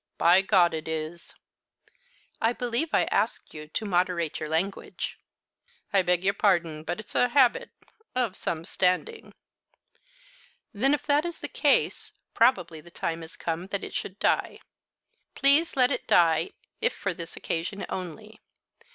[0.17, 1.35] By God, it is!"
[2.41, 5.19] "I believe I asked you to moderate your language."
[5.93, 7.69] "I beg your pardon; but it's a habit
[8.15, 9.31] of some standing."
[10.73, 14.61] "Then if that is the case, probably the time is come that it should die.
[15.35, 18.39] Please let it die if for this occasion only.